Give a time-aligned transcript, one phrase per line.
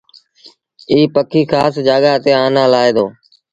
[0.91, 3.05] ايٚ پکي کآس جآڳآ تي آنآ لآهي دو۔